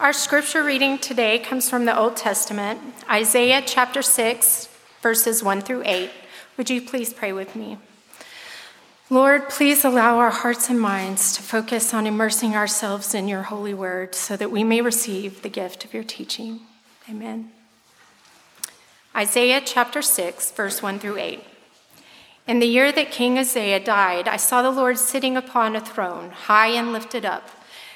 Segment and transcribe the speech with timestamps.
[0.00, 2.80] Our scripture reading today comes from the Old Testament,
[3.10, 4.66] Isaiah chapter 6,
[5.02, 6.10] verses 1 through 8.
[6.56, 7.76] Would you please pray with me?
[9.10, 13.74] Lord, please allow our hearts and minds to focus on immersing ourselves in your holy
[13.74, 16.60] word so that we may receive the gift of your teaching.
[17.06, 17.50] Amen.
[19.14, 21.44] Isaiah chapter 6, verse 1 through 8.
[22.46, 26.30] In the year that King Uzziah died, I saw the Lord sitting upon a throne,
[26.30, 27.50] high and lifted up,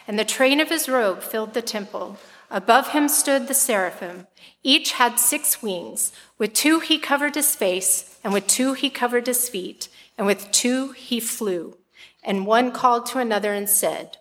[0.06, 2.18] and the train of his robe filled the temple.
[2.50, 4.26] Above him stood the seraphim.
[4.62, 6.12] Each had six wings.
[6.38, 10.50] With two he covered his face, and with two he covered his feet, and with
[10.52, 11.76] two he flew.
[12.22, 14.16] And one called to another and said,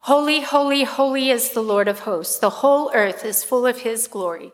[0.00, 2.38] Holy, holy, holy is the Lord of hosts.
[2.38, 4.52] The whole earth is full of his glory.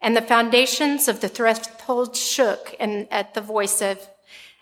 [0.00, 4.08] And the foundations of the threshold shook and at the voice of,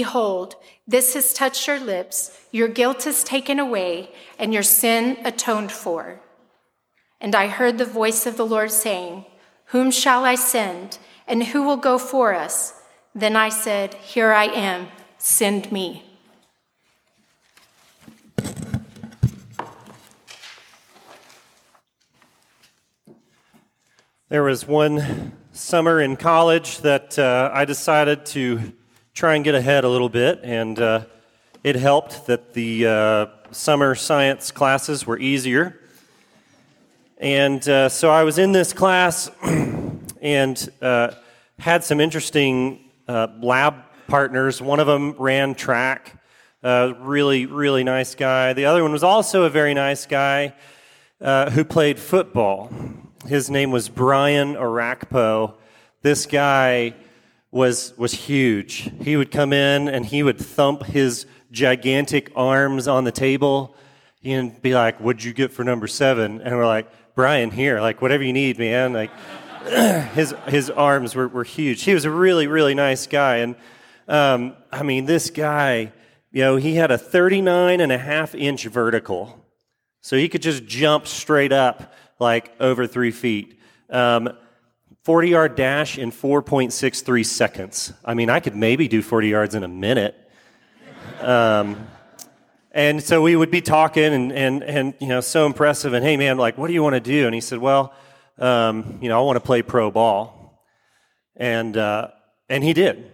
[0.00, 0.56] Behold,
[0.88, 6.20] this has touched your lips, your guilt is taken away, and your sin atoned for.
[7.20, 9.24] And I heard the voice of the Lord saying,
[9.66, 12.82] Whom shall I send, and who will go for us?
[13.14, 16.02] Then I said, Here I am, send me.
[24.28, 28.72] There was one summer in college that uh, I decided to
[29.14, 31.04] try and get ahead a little bit, and uh,
[31.62, 35.78] it helped that the uh, summer science classes were easier.
[37.18, 39.30] And uh, so I was in this class
[40.20, 41.12] and uh,
[41.60, 43.76] had some interesting uh, lab
[44.08, 44.60] partners.
[44.60, 46.20] One of them ran track,
[46.64, 48.52] really, really nice guy.
[48.52, 50.54] The other one was also a very nice guy
[51.20, 52.68] who played football.
[53.28, 55.54] His name was Brian Orakpo.
[56.02, 56.94] This guy
[57.54, 58.90] was, was huge.
[59.00, 63.76] He would come in and he would thump his gigantic arms on the table
[64.24, 66.40] and be like, What'd you get for number seven?
[66.40, 68.92] And we're like, Brian, here, like, whatever you need, man.
[68.92, 69.12] Like,
[70.14, 71.84] his, his arms were, were huge.
[71.84, 73.36] He was a really, really nice guy.
[73.36, 73.54] And
[74.08, 75.92] um, I mean, this guy,
[76.32, 79.46] you know, he had a 39 and a half inch vertical.
[80.00, 83.60] So he could just jump straight up like over three feet.
[83.90, 84.36] Um,
[85.04, 87.92] 40 yard dash in 4.63 seconds.
[88.02, 90.16] I mean, I could maybe do 40 yards in a minute.
[91.20, 91.86] Um,
[92.70, 95.92] and so we would be talking and, and, and, you know, so impressive.
[95.92, 97.26] And hey, man, like, what do you want to do?
[97.26, 97.92] And he said, well,
[98.38, 100.58] um, you know, I want to play pro ball.
[101.36, 102.08] And, uh,
[102.48, 103.10] and he did.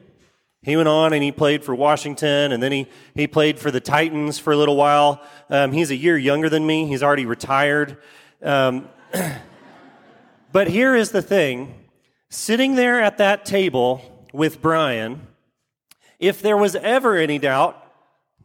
[0.62, 3.80] He went on and he played for Washington, and then he, he played for the
[3.80, 5.22] Titans for a little while.
[5.48, 6.86] Um, he's a year younger than me.
[6.86, 7.96] He's already retired.
[8.42, 8.88] Um,
[10.52, 11.74] but here is the thing
[12.28, 15.26] sitting there at that table with Brian,
[16.18, 17.76] if there was ever any doubt,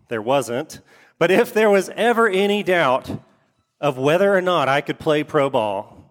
[0.09, 0.79] there wasn't,
[1.19, 3.09] but if there was ever any doubt
[3.79, 6.09] of whether or not I could play pro ball,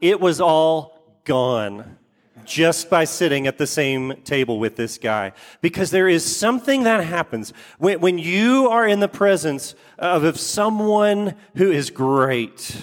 [0.00, 1.98] it was all gone
[2.44, 5.32] just by sitting at the same table with this guy.
[5.60, 10.38] Because there is something that happens when, when you are in the presence of, of
[10.38, 12.76] someone who is great.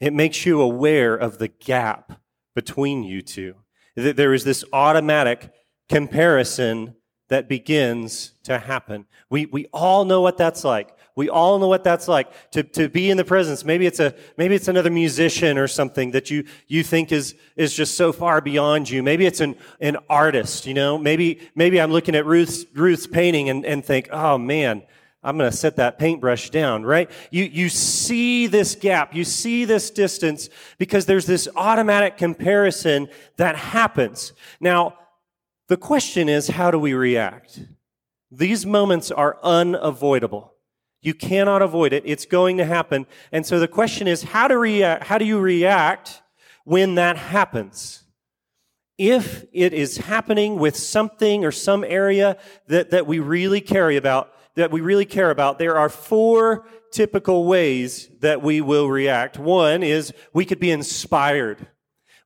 [0.00, 2.20] It makes you aware of the gap
[2.54, 3.56] between you two.
[3.96, 5.52] There is this automatic
[5.88, 6.96] comparison
[7.28, 9.06] that begins to happen.
[9.28, 10.96] We, we all know what that's like.
[11.16, 13.64] We all know what that's like to, to be in the presence.
[13.64, 17.74] Maybe it's a, maybe it's another musician or something that you, you think is, is
[17.74, 19.02] just so far beyond you.
[19.02, 23.50] Maybe it's an, an artist, you know, maybe, maybe I'm looking at Ruth's, Ruth's painting
[23.50, 24.82] and, and think, oh man,
[25.22, 27.10] I'm going to set that paintbrush down, right?
[27.30, 33.56] You, you see this gap, you see this distance because there's this automatic comparison that
[33.56, 34.32] happens.
[34.60, 34.94] Now,
[35.68, 37.60] the question is, how do we react?
[38.30, 40.54] These moments are unavoidable.
[41.02, 42.02] You cannot avoid it.
[42.06, 43.06] It's going to happen.
[43.30, 46.22] And so the question is, how do, react, how do you react
[46.64, 48.04] when that happens?
[48.96, 52.36] If it is happening with something or some area
[52.68, 57.44] that, that we really care about, that we really care about, there are four typical
[57.44, 59.38] ways that we will react.
[59.38, 61.66] One is we could be inspired.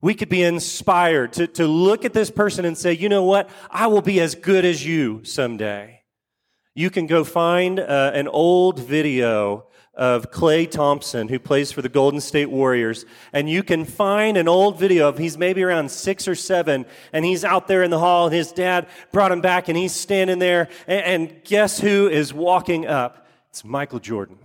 [0.01, 3.49] We could be inspired to, to look at this person and say, you know what?
[3.71, 6.03] I will be as good as you someday.
[6.75, 11.89] You can go find uh, an old video of Klay Thompson, who plays for the
[11.89, 13.05] Golden State Warriors.
[13.33, 17.25] And you can find an old video of he's maybe around six or seven, and
[17.25, 20.39] he's out there in the hall, and his dad brought him back, and he's standing
[20.39, 20.69] there.
[20.87, 23.27] And, and guess who is walking up?
[23.51, 24.39] It's Michael Jordan.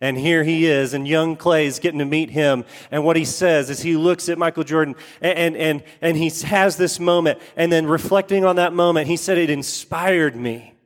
[0.00, 2.64] And here he is, and young Klay is getting to meet him.
[2.92, 6.30] And what he says is he looks at Michael Jordan and, and, and, and he
[6.46, 7.40] has this moment.
[7.56, 10.77] And then reflecting on that moment, he said, It inspired me.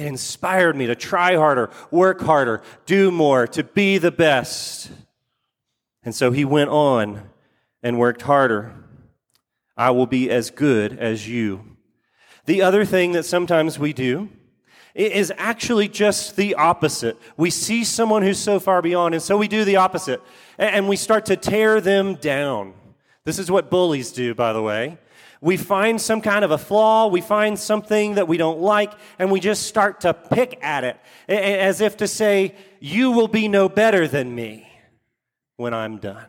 [0.00, 4.90] It inspired me to try harder, work harder, do more, to be the best.
[6.02, 7.28] And so he went on
[7.82, 8.72] and worked harder.
[9.76, 11.76] I will be as good as you.
[12.46, 14.30] The other thing that sometimes we do
[14.94, 17.18] is actually just the opposite.
[17.36, 20.22] We see someone who's so far beyond, and so we do the opposite.
[20.56, 22.72] And we start to tear them down.
[23.24, 24.96] This is what bullies do, by the way
[25.40, 29.30] we find some kind of a flaw, we find something that we don't like, and
[29.30, 30.98] we just start to pick at it
[31.28, 34.68] as if to say, You will be no better than me
[35.56, 36.26] when I'm done.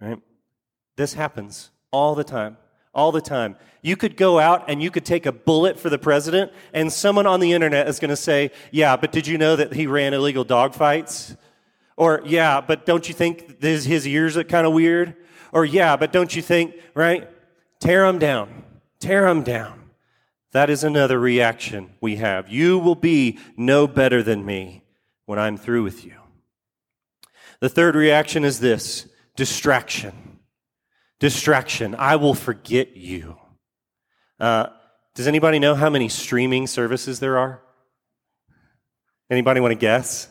[0.00, 0.18] Right?
[0.96, 2.56] This happens all the time.
[2.92, 3.56] All the time.
[3.82, 7.26] You could go out and you could take a bullet for the president, and someone
[7.26, 10.12] on the internet is going to say, Yeah, but did you know that he ran
[10.12, 11.36] illegal dogfights?
[11.96, 15.14] Or, Yeah, but don't you think his, his ears are kind of weird?
[15.52, 17.28] Or, Yeah, but don't you think, right?
[17.80, 18.64] Tear them down.
[19.00, 19.90] Tear them down.
[20.52, 22.48] That is another reaction we have.
[22.48, 24.84] You will be no better than me
[25.26, 26.14] when I'm through with you.
[27.60, 29.06] The third reaction is this
[29.36, 30.38] distraction.
[31.18, 31.94] Distraction.
[31.98, 33.36] I will forget you.
[34.38, 34.68] Uh,
[35.14, 37.62] does anybody know how many streaming services there are?
[39.30, 40.28] Anybody want to guess?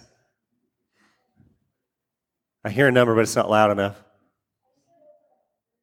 [2.63, 4.03] I hear a number, but it's not loud enough.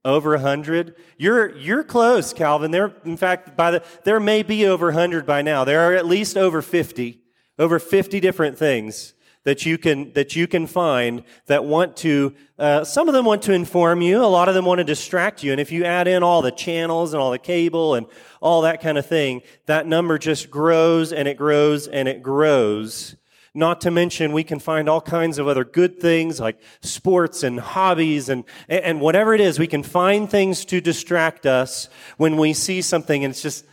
[0.06, 0.94] Over 100?
[1.18, 2.70] You're, you're close, Calvin.
[2.70, 5.64] There, in fact, by the, there may be over 100 by now.
[5.64, 7.20] There are at least over 50,
[7.58, 12.84] over 50 different things that you can, that you can find that want to, uh,
[12.84, 14.22] some of them want to inform you.
[14.22, 15.50] A lot of them want to distract you.
[15.50, 18.06] And if you add in all the channels and all the cable and
[18.40, 23.16] all that kind of thing, that number just grows and it grows and it grows.
[23.56, 27.58] Not to mention, we can find all kinds of other good things like sports and
[27.58, 29.58] hobbies and, and whatever it is.
[29.58, 31.88] We can find things to distract us
[32.18, 33.64] when we see something and it's just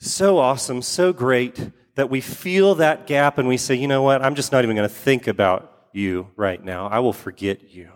[0.00, 4.22] so awesome, so great that we feel that gap and we say, you know what?
[4.22, 6.88] I'm just not even going to think about you right now.
[6.88, 7.90] I will forget you.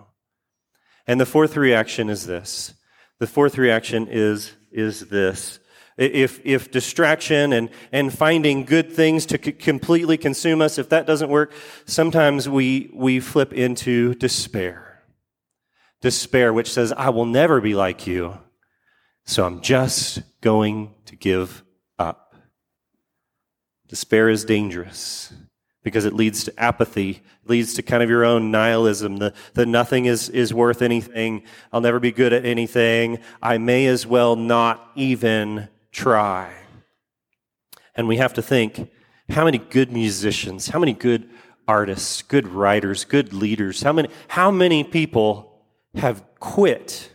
[1.09, 2.73] And the fourth reaction is this.
[3.19, 5.59] The fourth reaction is, is this
[6.00, 11.06] if, if distraction and, and finding good things to c- completely consume us, if that
[11.06, 11.52] doesn't work,
[11.85, 15.02] sometimes we, we flip into despair.
[16.00, 18.38] Despair, which says, I will never be like you,
[19.26, 21.62] so I'm just going to give
[21.99, 22.35] up.
[23.87, 25.35] Despair is dangerous
[25.82, 30.06] because it leads to apathy, leads to kind of your own nihilism, the, the nothing
[30.06, 31.43] is, is worth anything,
[31.73, 36.53] I'll never be good at anything, I may as well not even try.
[37.95, 38.91] And we have to think
[39.29, 41.29] how many good musicians, how many good
[41.67, 45.63] artists, good writers, good leaders, how many, how many people
[45.95, 47.13] have quit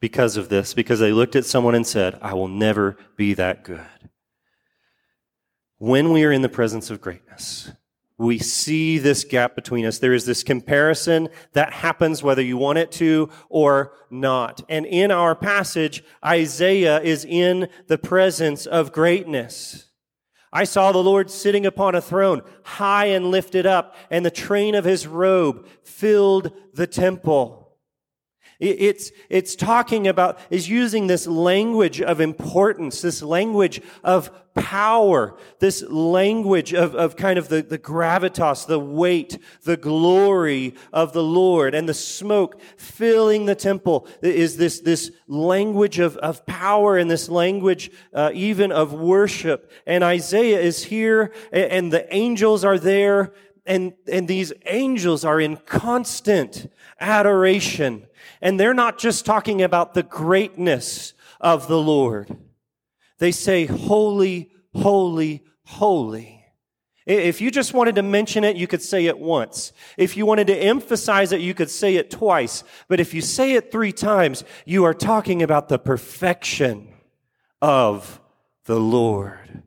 [0.00, 3.64] because of this, because they looked at someone and said, I will never be that
[3.64, 3.80] good.
[5.78, 7.70] When we are in the presence of greatness,
[8.18, 9.98] we see this gap between us.
[9.98, 14.62] There is this comparison that happens whether you want it to or not.
[14.68, 19.86] And in our passage, Isaiah is in the presence of greatness.
[20.52, 24.74] I saw the Lord sitting upon a throne, high and lifted up, and the train
[24.74, 27.67] of his robe filled the temple.
[28.60, 35.84] It's, it's talking about, is using this language of importance, this language of power, this
[35.84, 41.72] language of, of kind of the, the gravitas, the weight, the glory of the Lord,
[41.72, 47.28] and the smoke filling the temple is this, this language of, of power and this
[47.28, 49.70] language uh, even of worship.
[49.86, 53.34] And Isaiah is here, and, and the angels are there,
[53.64, 58.07] and, and these angels are in constant adoration
[58.40, 62.36] and they're not just talking about the greatness of the Lord.
[63.18, 66.38] They say, Holy, holy, holy.
[67.08, 69.72] If you just wanted to mention it, you could say it once.
[69.96, 72.64] If you wanted to emphasize it, you could say it twice.
[72.86, 76.88] But if you say it three times, you are talking about the perfection
[77.62, 78.20] of
[78.66, 79.62] the Lord.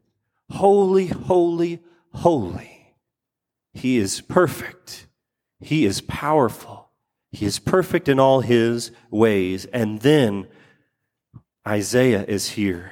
[0.52, 1.80] Holy, holy,
[2.14, 2.96] holy.
[3.74, 5.08] He is perfect.
[5.60, 6.91] He is powerful.
[7.32, 9.66] He is perfect in all his ways.
[9.66, 10.48] And then
[11.68, 12.92] Isaiah is here.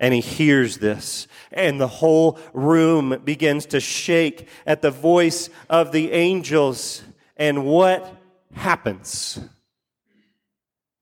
[0.00, 1.28] and he hears this.
[1.52, 7.02] And the whole room begins to shake at the voice of the angels.
[7.36, 8.16] And what
[8.54, 9.38] happens?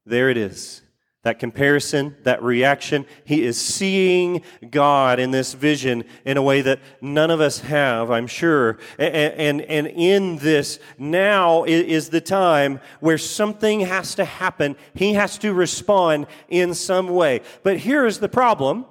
[0.05, 0.83] There it is.
[1.25, 3.05] That comparison, that reaction.
[3.25, 8.11] He is seeing God in this vision in a way that none of us have,
[8.11, 8.79] I'm sure.
[8.99, 14.77] And, and, and in this, now is the time where something has to happen.
[14.95, 17.41] He has to respond in some way.
[17.65, 18.87] But here is the problem.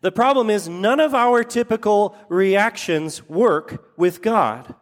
[0.00, 4.74] The problem is none of our typical reactions work with God.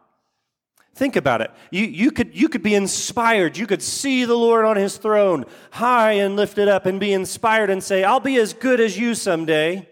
[0.96, 1.50] Think about it.
[1.70, 3.58] You, you, could, you could be inspired.
[3.58, 7.68] You could see the Lord on his throne, high and lifted up, and be inspired
[7.68, 9.86] and say, I'll be as good as you someday.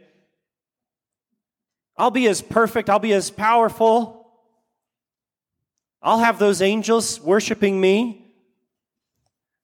[1.98, 2.88] I'll be as perfect.
[2.88, 4.30] I'll be as powerful.
[6.00, 8.24] I'll have those angels worshiping me.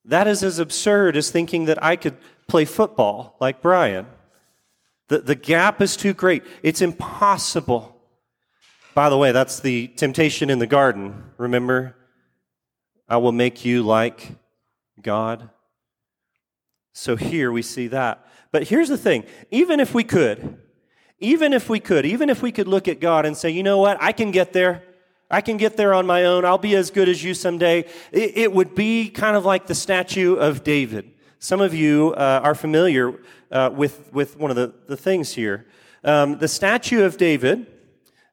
[0.04, 2.18] That is as absurd as thinking that I could
[2.48, 4.06] play football like Brian.
[5.08, 6.42] The, the gap is too great.
[6.62, 7.96] It's impossible.
[8.94, 11.30] By the way, that's the temptation in the garden.
[11.36, 11.94] Remember?
[13.08, 14.32] I will make you like
[15.00, 15.50] God.
[16.92, 18.26] So here we see that.
[18.52, 20.58] But here's the thing even if we could,
[21.18, 23.78] even if we could, even if we could look at God and say, you know
[23.78, 24.82] what, I can get there.
[25.30, 26.44] I can get there on my own.
[26.44, 27.84] I'll be as good as you someday.
[28.10, 31.12] It, it would be kind of like the statue of David.
[31.38, 33.14] Some of you uh, are familiar
[33.52, 35.66] uh, with, with one of the, the things here.
[36.02, 37.66] Um, the statue of David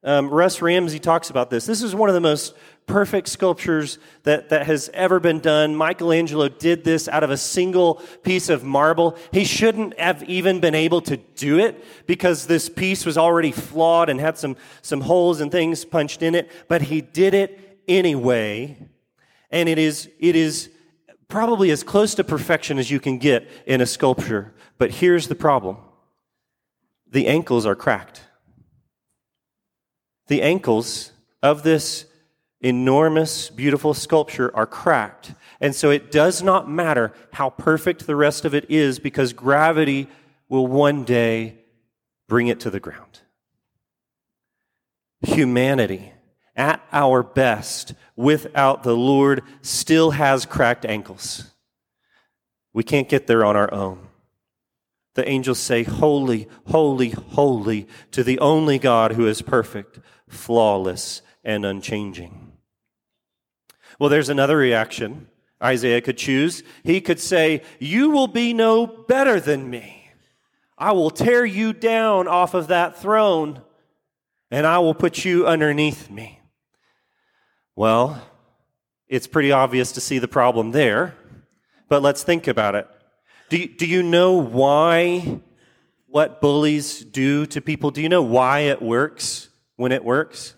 [0.04, 1.66] um, Russ Ramsey talks about this.
[1.66, 5.76] This is one of the most perfect sculptures that, that has ever been done.
[5.76, 9.18] Michelangelo did this out of a single piece of marble.
[9.34, 14.10] He shouldn't have even been able to do it because this piece was already flawed
[14.10, 18.78] and had some, some holes and things punched in it, but he did it anyway.
[19.52, 20.70] And it is, it is
[21.28, 24.54] probably as close to perfection as you can get in a sculpture.
[24.78, 25.78] But here's the problem
[27.10, 28.27] the ankles are cracked
[30.28, 32.06] the ankles of this
[32.62, 35.34] enormous, beautiful sculpture are cracked.
[35.60, 40.08] And so it does not matter how perfect the rest of it is because gravity
[40.50, 41.56] will one day
[42.28, 43.22] bring it to the ground.
[45.22, 46.12] Humanity,
[46.56, 51.52] at our best, without the Lord, still has cracked ankles.
[52.74, 54.08] We can't get there on our own
[55.18, 61.66] the angels say, Holy, holy, holy to the only God who is perfect, flawless, and
[61.66, 62.52] unchanging.
[64.00, 65.28] Well, there's another reaction
[65.64, 66.62] Isaiah could choose.
[66.84, 70.12] He could say, You will be no better than me.
[70.78, 73.62] I will tear you down off of that throne,
[74.52, 76.42] and I will put you underneath me.
[77.76, 78.22] Well,
[79.08, 81.16] it's pretty obvious to see the problem there,
[81.90, 82.88] but let's think about it.
[83.50, 85.40] Do you, do you know why
[86.08, 87.92] what bullies do to people?
[87.92, 89.47] Do you know why it works
[89.78, 90.56] when it works?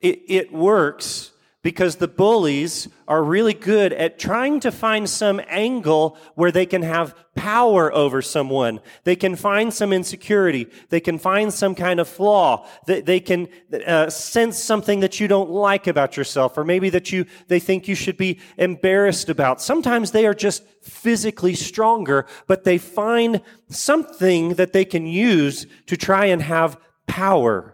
[0.00, 1.32] It, it works
[1.64, 6.82] because the bullies are really good at trying to find some angle where they can
[6.82, 8.80] have power over someone.
[9.04, 10.66] They can find some insecurity.
[10.90, 12.68] They can find some kind of flaw.
[12.86, 13.48] They, they can
[13.86, 17.88] uh, sense something that you don't like about yourself, or maybe that you they think
[17.88, 19.62] you should be embarrassed about.
[19.62, 23.40] Sometimes they are just physically stronger, but they find
[23.70, 27.73] something that they can use to try and have power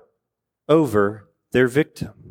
[0.71, 2.31] over their victim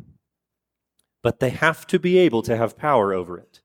[1.22, 3.60] but they have to be able to have power over it.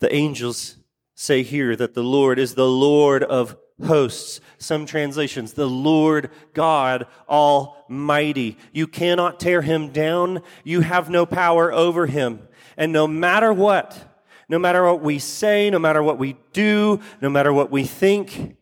[0.00, 0.76] The angels
[1.14, 4.40] say here that the Lord is the Lord of hosts.
[4.58, 8.56] Some translations, the Lord God Almighty.
[8.72, 10.42] You cannot tear him down.
[10.64, 12.46] You have no power over him.
[12.76, 17.28] And no matter what, no matter what we say, no matter what we do, no
[17.28, 18.56] matter what we think,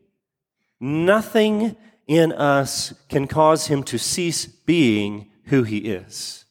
[0.81, 1.77] nothing
[2.09, 6.47] in us can cause him to cease being who he is.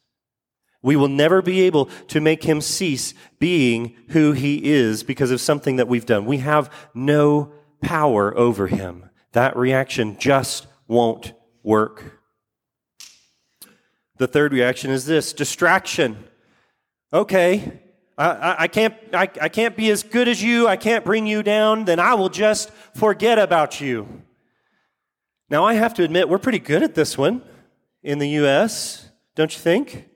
[0.81, 5.41] We will never be able to make him cease being who he is because of
[5.41, 6.25] something that we've done.
[6.25, 9.09] We have no power over him.
[9.33, 11.33] That reaction just won't
[11.63, 12.21] work.
[14.17, 16.23] The third reaction is this distraction.
[17.11, 17.81] Okay,
[18.17, 20.67] I, I, can't, I, I can't be as good as you.
[20.67, 21.85] I can't bring you down.
[21.85, 24.23] Then I will just forget about you.
[25.49, 27.41] Now, I have to admit, we're pretty good at this one
[28.03, 30.09] in the U.S., don't you think?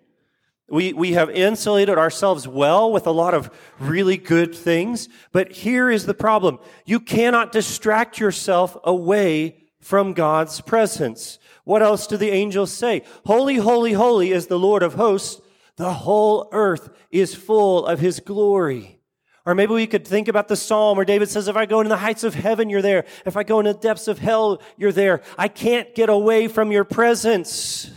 [0.69, 5.09] We, we have insulated ourselves well with a lot of really good things.
[5.33, 6.59] But here is the problem.
[6.85, 11.39] You cannot distract yourself away from God's presence.
[11.65, 13.03] What else do the angels say?
[13.25, 15.41] Holy, holy, holy is the Lord of hosts.
[15.75, 19.00] The whole earth is full of his glory.
[19.45, 21.89] Or maybe we could think about the psalm where David says, if I go into
[21.89, 23.05] the heights of heaven, you're there.
[23.25, 25.21] If I go into the depths of hell, you're there.
[25.38, 27.89] I can't get away from your presence.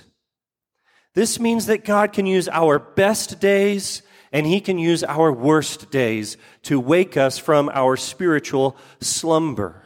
[1.15, 5.91] This means that God can use our best days and he can use our worst
[5.91, 9.83] days to wake us from our spiritual slumber.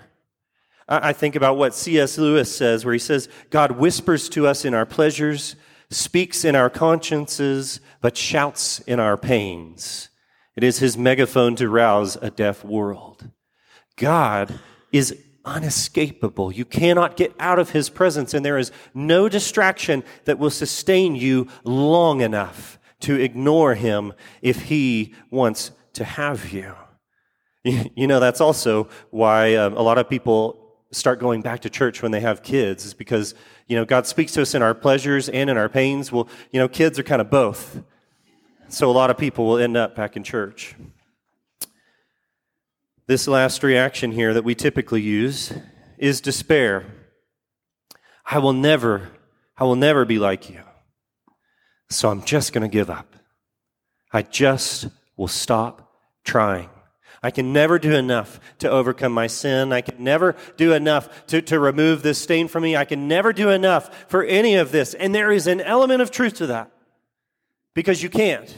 [0.88, 2.16] I think about what C.S.
[2.16, 5.54] Lewis says, where he says, God whispers to us in our pleasures,
[5.90, 10.08] speaks in our consciences, but shouts in our pains.
[10.58, 13.30] It is his megaphone to rouse a deaf world.
[13.94, 14.58] God
[14.90, 16.50] is unescapable.
[16.50, 21.14] You cannot get out of his presence, and there is no distraction that will sustain
[21.14, 24.12] you long enough to ignore him
[24.42, 26.74] if he wants to have you.
[27.94, 32.02] You know, that's also why um, a lot of people start going back to church
[32.02, 33.36] when they have kids, is because,
[33.68, 36.10] you know, God speaks to us in our pleasures and in our pains.
[36.10, 37.80] Well, you know, kids are kind of both.
[38.70, 40.74] So a lot of people will end up back in church.
[43.06, 45.52] This last reaction here that we typically use
[45.96, 46.84] is despair.
[48.26, 49.08] I will never,
[49.56, 50.60] I will never be like you.
[51.88, 53.16] So I'm just going to give up.
[54.12, 55.90] I just will stop
[56.24, 56.68] trying.
[57.22, 59.72] I can never do enough to overcome my sin.
[59.72, 62.76] I can never do enough to, to remove this stain from me.
[62.76, 64.92] I can never do enough for any of this.
[64.92, 66.70] And there is an element of truth to that
[67.78, 68.52] because you can't.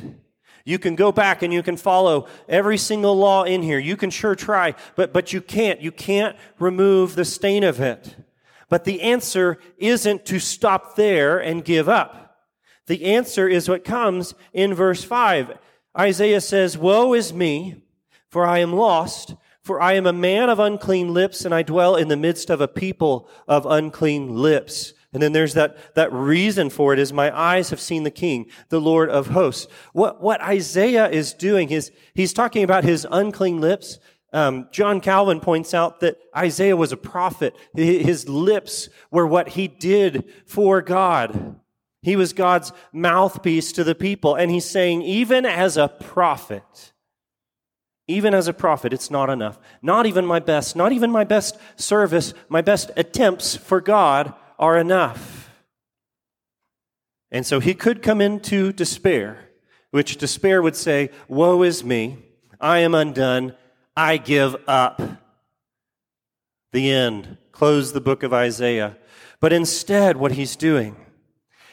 [0.64, 3.78] You can go back and you can follow every single law in here.
[3.78, 5.78] You can sure try, but, but you can't.
[5.82, 8.16] You can't remove the stain of it.
[8.70, 12.38] But the answer isn't to stop there and give up.
[12.86, 15.58] The answer is what comes in verse 5.
[15.98, 17.82] Isaiah says, Woe is me,
[18.30, 21.94] for I am lost, for I am a man of unclean lips, and I dwell
[21.94, 24.94] in the midst of a people of unclean lips.
[25.12, 28.46] And then there's that, that reason for it is my eyes have seen the king,
[28.68, 29.66] the Lord of hosts.
[29.92, 33.98] What, what Isaiah is doing is he's talking about his unclean lips.
[34.32, 37.56] Um, John Calvin points out that Isaiah was a prophet.
[37.74, 41.56] His lips were what he did for God.
[42.02, 44.36] He was God's mouthpiece to the people.
[44.36, 46.92] And he's saying, even as a prophet,
[48.06, 49.58] even as a prophet, it's not enough.
[49.82, 54.78] Not even my best, not even my best service, my best attempts for God are
[54.78, 55.50] enough.
[57.32, 59.48] And so he could come into despair,
[59.90, 62.18] which despair would say, Woe is me,
[62.60, 63.56] I am undone,
[63.96, 65.00] I give up.
[66.72, 67.38] The end.
[67.50, 68.96] Close the book of Isaiah.
[69.40, 70.96] But instead, what he's doing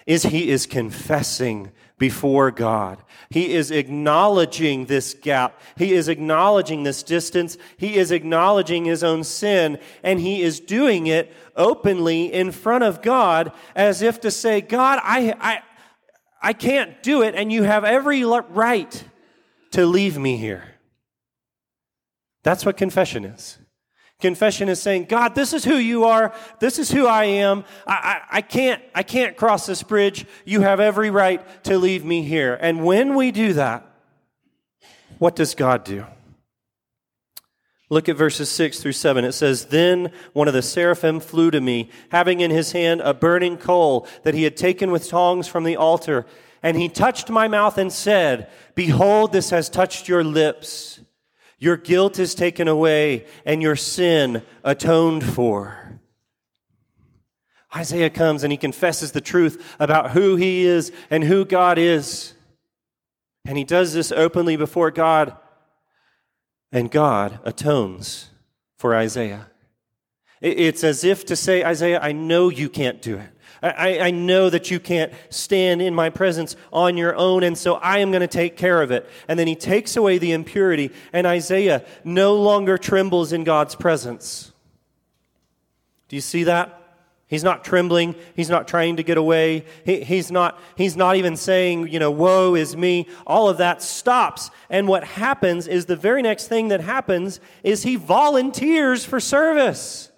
[0.07, 3.03] is he is confessing before God.
[3.29, 5.59] He is acknowledging this gap.
[5.75, 7.57] He is acknowledging this distance.
[7.75, 13.01] He is acknowledging his own sin, and he is doing it openly in front of
[13.01, 15.59] God as if to say, God, I, I,
[16.41, 19.03] I can't do it, and you have every right
[19.71, 20.63] to leave me here.
[22.43, 23.57] That's what confession is.
[24.19, 26.33] Confession is saying, God, this is who you are.
[26.59, 27.65] This is who I am.
[27.85, 30.25] I, I, I, can't, I can't cross this bridge.
[30.43, 32.57] You have every right to leave me here.
[32.59, 33.87] And when we do that,
[35.19, 36.05] what does God do?
[37.89, 39.23] Look at verses 6 through 7.
[39.23, 43.13] It says, Then one of the seraphim flew to me, having in his hand a
[43.13, 46.25] burning coal that he had taken with tongs from the altar.
[46.63, 50.99] And he touched my mouth and said, Behold, this has touched your lips.
[51.59, 55.99] Your guilt is taken away and your sin atoned for.
[57.75, 62.33] Isaiah comes and he confesses the truth about who he is and who God is.
[63.45, 65.35] And he does this openly before God.
[66.71, 68.29] And God atones
[68.77, 69.47] for Isaiah.
[70.41, 73.29] It's as if to say, Isaiah, I know you can't do it.
[73.61, 77.75] I, I know that you can't stand in my presence on your own, and so
[77.75, 79.09] I am going to take care of it.
[79.27, 84.51] And then he takes away the impurity, and Isaiah no longer trembles in God's presence.
[86.07, 86.73] Do you see that?
[87.27, 88.15] He's not trembling.
[88.37, 89.65] He's not trying to get away.
[89.83, 93.07] He, he's, not, he's not even saying, you know, woe is me.
[93.25, 94.49] All of that stops.
[94.69, 100.09] And what happens is the very next thing that happens is he volunteers for service.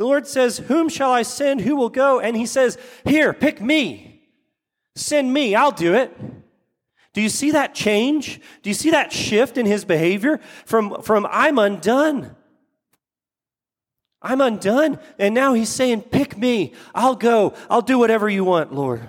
[0.00, 1.60] The Lord says, Whom shall I send?
[1.60, 2.20] Who will go?
[2.20, 4.22] And he says, Here, pick me.
[4.96, 5.54] Send me.
[5.54, 6.18] I'll do it.
[7.12, 8.40] Do you see that change?
[8.62, 12.34] Do you see that shift in his behavior from, from I'm undone?
[14.22, 14.98] I'm undone.
[15.18, 16.72] And now he's saying, Pick me.
[16.94, 17.52] I'll go.
[17.68, 19.06] I'll do whatever you want, Lord.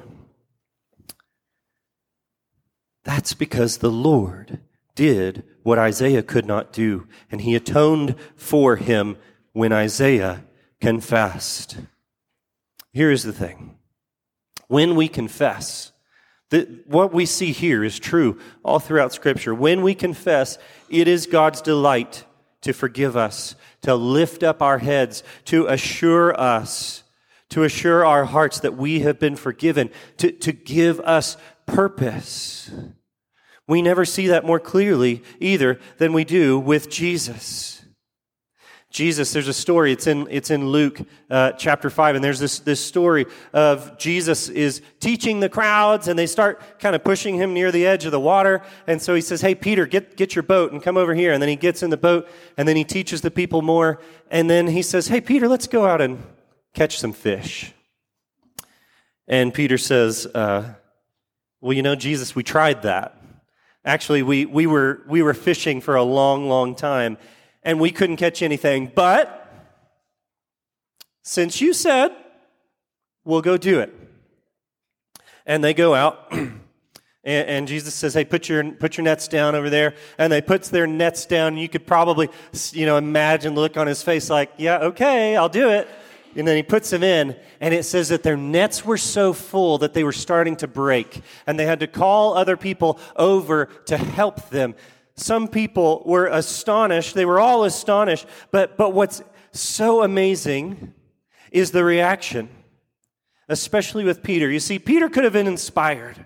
[3.05, 4.59] That's because the Lord
[4.95, 9.15] did what Isaiah could not do, and he atoned for him
[9.53, 10.43] when Isaiah
[10.81, 11.77] confessed.
[12.91, 13.77] Here is the thing
[14.67, 15.91] when we confess,
[16.49, 19.55] The, what we see here is true all throughout Scripture.
[19.55, 20.57] When we confess,
[20.89, 22.25] it is God's delight
[22.61, 27.03] to forgive us, to lift up our heads, to assure us,
[27.49, 32.69] to assure our hearts that we have been forgiven, to, to give us purpose.
[33.67, 37.80] We never see that more clearly either than we do with Jesus.
[38.91, 40.99] Jesus, there's a story, it's in, it's in Luke
[41.29, 46.19] uh, chapter 5, and there's this, this story of Jesus is teaching the crowds, and
[46.19, 48.61] they start kind of pushing him near the edge of the water.
[48.87, 51.31] And so he says, Hey, Peter, get, get your boat and come over here.
[51.31, 52.27] And then he gets in the boat,
[52.57, 54.01] and then he teaches the people more.
[54.29, 56.21] And then he says, Hey, Peter, let's go out and
[56.73, 57.71] catch some fish.
[59.25, 60.73] And Peter says, uh,
[61.61, 63.17] Well, you know, Jesus, we tried that.
[63.85, 67.17] Actually, we, we, were, we were fishing for a long, long time
[67.63, 68.91] and we couldn't catch anything.
[68.93, 69.37] But
[71.23, 72.15] since you said,
[73.23, 73.93] we'll go do it.
[75.45, 76.27] And they go out.
[76.31, 76.59] and,
[77.23, 80.69] and, Jesus says, "Hey, put your put your nets down over there." And they puts
[80.69, 81.57] their nets down.
[81.57, 82.29] You could probably,
[82.71, 85.87] you know, imagine the look on his face, like, "Yeah, okay, I'll do it."
[86.35, 89.79] And then he puts them in, and it says that their nets were so full
[89.79, 93.97] that they were starting to break, and they had to call other people over to
[93.97, 94.75] help them
[95.15, 97.13] some people were astonished.
[97.13, 98.25] They were all astonished.
[98.51, 99.21] But, but what's
[99.51, 100.93] so amazing
[101.51, 102.49] is the reaction,
[103.49, 104.49] especially with Peter.
[104.49, 106.25] You see, Peter could have been inspired.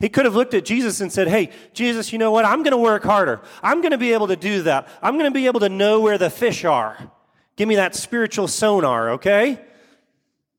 [0.00, 2.44] He could have looked at Jesus and said, Hey, Jesus, you know what?
[2.44, 3.40] I'm going to work harder.
[3.62, 4.88] I'm going to be able to do that.
[5.02, 7.10] I'm going to be able to know where the fish are.
[7.56, 9.60] Give me that spiritual sonar, okay?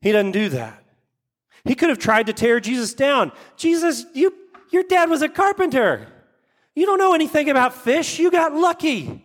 [0.02, 0.84] He doesn't do that.
[1.64, 3.32] He could have tried to tear Jesus down.
[3.56, 4.34] Jesus, you,
[4.72, 6.08] your dad was a carpenter.
[6.80, 8.20] You don't know anything about fish.
[8.20, 9.22] You got lucky.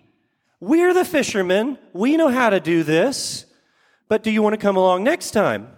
[0.58, 1.78] We're the fishermen.
[1.92, 3.46] We know how to do this.
[4.08, 5.68] But do you want to come along next time?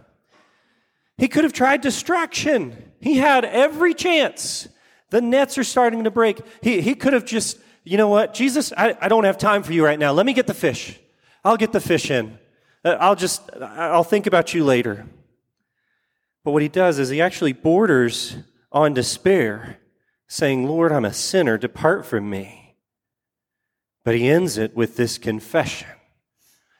[1.18, 2.92] He could have tried distraction.
[2.98, 4.68] He had every chance.
[5.10, 6.40] The nets are starting to break.
[6.62, 9.74] He, he could have just, you know what, Jesus, I, I don't have time for
[9.74, 10.12] you right now.
[10.12, 10.98] Let me get the fish.
[11.44, 12.38] I'll get the fish in.
[12.86, 15.04] Uh, I'll just, I'll think about you later.
[16.42, 18.34] But what he does is he actually borders
[18.72, 19.78] on despair
[20.28, 22.76] saying, Lord, I'm a sinner, depart from me.
[24.04, 25.88] But he ends it with this confession.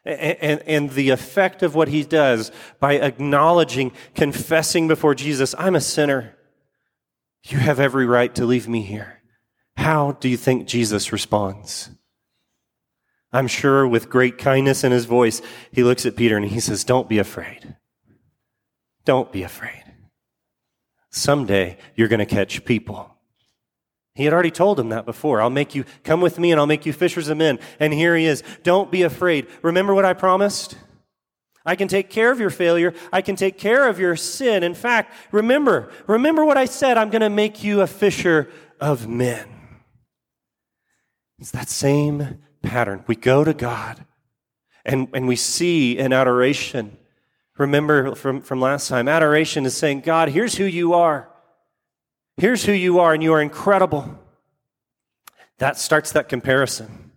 [0.04, 5.74] And, and, and, the effect of what he does by acknowledging, confessing before Jesus, I'm
[5.74, 6.36] a sinner.
[7.44, 9.20] You have every right to leave me here.
[9.76, 11.90] How do you think Jesus responds?
[13.32, 16.84] I'm sure with great kindness in his voice, he looks at Peter and he says,
[16.84, 17.76] Don't be afraid.
[19.04, 19.82] Don't be afraid.
[21.10, 23.15] Someday you're going to catch people.
[24.16, 25.42] He had already told him that before.
[25.42, 27.58] I'll make you, come with me and I'll make you fishers of men.
[27.78, 28.42] And here he is.
[28.62, 29.46] Don't be afraid.
[29.60, 30.78] Remember what I promised?
[31.66, 32.94] I can take care of your failure.
[33.12, 34.62] I can take care of your sin.
[34.62, 36.96] In fact, remember, remember what I said.
[36.96, 38.48] I'm going to make you a fisher
[38.80, 39.46] of men.
[41.38, 43.04] It's that same pattern.
[43.06, 44.06] We go to God
[44.86, 46.96] and, and we see in adoration.
[47.58, 51.28] Remember from, from last time, adoration is saying, God, here's who you are.
[52.36, 54.18] Here's who you are, and you are incredible.
[55.58, 57.12] That starts that comparison.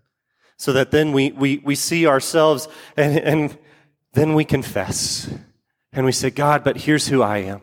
[0.58, 3.58] So that then we, we, we see ourselves and, and
[4.14, 5.30] then we confess.
[5.94, 7.62] And we say, God, but here's who I am.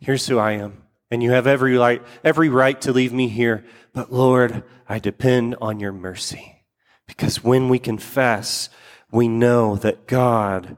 [0.00, 0.82] Here's who I am.
[1.10, 3.64] And you have every right, every right to leave me here.
[3.92, 6.64] But Lord, I depend on your mercy.
[7.06, 8.70] Because when we confess,
[9.10, 10.76] we know that God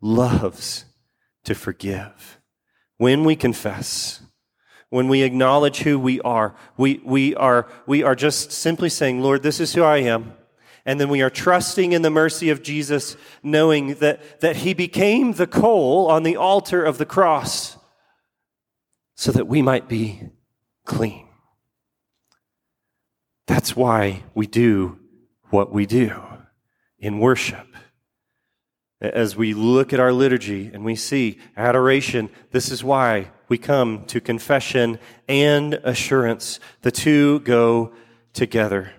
[0.00, 0.84] loves
[1.44, 2.40] to forgive.
[2.96, 4.20] When we confess,
[4.90, 9.42] when we acknowledge who we are, we, we, are, we are just simply saying, Lord,
[9.42, 10.34] this is who I am.
[10.86, 15.32] And then we are trusting in the mercy of Jesus, knowing that, that he became
[15.32, 17.76] the coal on the altar of the cross
[19.14, 20.30] so that we might be
[20.86, 21.28] clean.
[23.46, 24.98] That's why we do
[25.50, 26.22] what we do
[26.98, 27.66] in worship.
[29.00, 34.04] As we look at our liturgy and we see adoration, this is why we come
[34.06, 36.58] to confession and assurance.
[36.82, 37.92] The two go
[38.32, 38.92] together.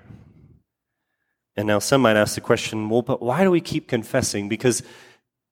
[1.58, 4.48] And now some might ask the question, well, but why do we keep confessing?
[4.48, 4.82] Because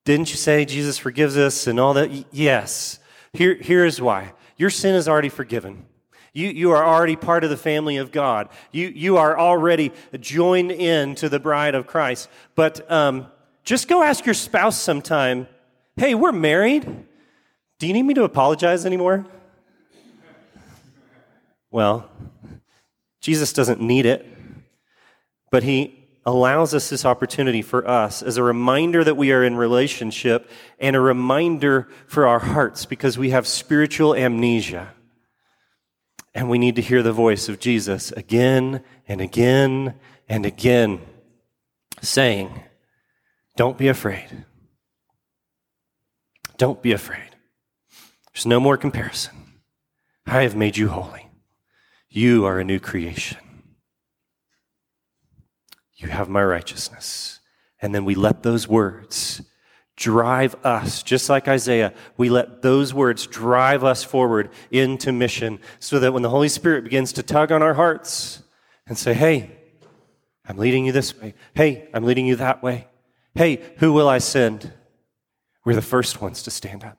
[0.06, 2.34] didn't you say Jesus forgives us and all that?
[2.34, 3.00] Yes.
[3.34, 4.32] Here, here's why.
[4.56, 5.86] Your sin is already forgiven.
[6.32, 8.48] You, you are already part of the family of God.
[8.72, 12.30] You, you are already joined in to the bride of Christ.
[12.56, 13.28] But um,
[13.68, 15.46] just go ask your spouse sometime,
[15.98, 16.86] hey, we're married.
[17.80, 19.26] Do you need me to apologize anymore?
[21.70, 22.10] Well,
[23.20, 24.26] Jesus doesn't need it,
[25.52, 29.58] but he allows us this opportunity for us as a reminder that we are in
[29.58, 30.50] relationship
[30.80, 34.94] and a reminder for our hearts because we have spiritual amnesia.
[36.34, 39.96] And we need to hear the voice of Jesus again and again
[40.30, 41.02] and again
[42.02, 42.64] saying,
[43.58, 44.46] Don't be afraid.
[46.58, 47.36] Don't be afraid.
[48.34, 49.34] There's no more comparison.
[50.28, 51.28] I have made you holy.
[52.08, 53.40] You are a new creation.
[55.96, 57.40] You have my righteousness.
[57.82, 59.42] And then we let those words
[59.96, 66.00] drive us, just like Isaiah, we let those words drive us forward into mission so
[66.00, 68.44] that when the Holy Spirit begins to tug on our hearts
[68.86, 69.58] and say, Hey,
[70.48, 71.34] I'm leading you this way.
[71.56, 72.88] Hey, I'm leading you that way.
[73.38, 74.74] Hey, who will I send?
[75.64, 76.98] We're the first ones to stand up.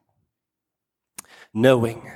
[1.53, 2.13] Knowing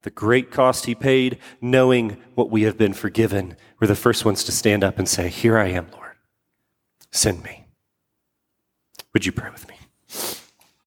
[0.00, 4.44] the great cost he paid, knowing what we have been forgiven, we're the first ones
[4.44, 6.14] to stand up and say, Here I am, Lord.
[7.12, 7.66] Send me.
[9.12, 9.76] Would you pray with me?